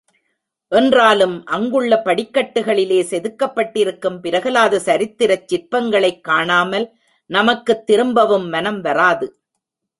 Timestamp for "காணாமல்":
6.21-6.87